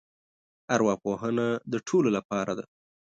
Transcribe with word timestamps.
ارواپوهنه 0.75 1.47
د 1.71 1.73
ټولو 1.87 2.09
لپاره 2.17 2.51
دی. 2.57 2.65